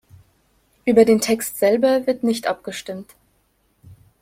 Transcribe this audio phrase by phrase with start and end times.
[0.83, 3.13] Über den Text selber wird nicht abgestimmt.